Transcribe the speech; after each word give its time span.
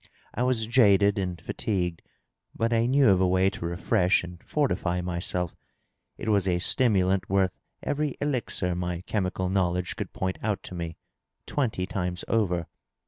I 0.33 0.41
was 0.41 0.65
i'aded 0.67 1.19
and 1.19 1.39
fatigued, 1.39 2.01
but 2.55 2.73
I 2.73 2.87
knew 2.87 3.09
of 3.09 3.21
a 3.21 3.27
way 3.27 3.51
to 3.51 3.65
refresh 3.67 4.23
and 4.23 4.41
fortify 4.43 4.99
myself, 5.01 5.55
t 6.17 6.27
was 6.27 6.47
a 6.47 6.57
stimulant 6.57 7.29
worth 7.29 7.59
every 7.83 8.15
elixir 8.19 8.73
my 8.73 9.01
chemical 9.01 9.47
knowledge 9.47 9.95
could 9.95 10.11
point 10.11 10.39
out 10.41 10.63
to 10.63 10.73
me, 10.73 10.97
twenty 11.45 11.85
times 11.85 12.25
over. 12.27 12.65